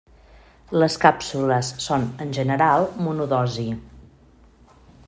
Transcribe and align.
Les 0.83 0.95
càpsules 1.03 1.69
són, 1.89 2.09
en 2.27 2.35
general, 2.39 2.89
monodosi. 3.09 3.71